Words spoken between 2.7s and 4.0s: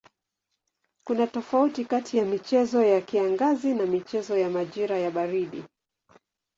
ya kiangazi na